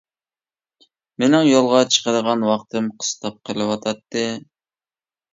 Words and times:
مېنىڭ 1.23 1.43
يولغا 1.47 1.81
چىقىدىغان 1.95 2.45
ۋاقتىم 2.51 2.87
قىستاپ 3.03 3.37
قېلىۋاتاتتى. 3.51 4.25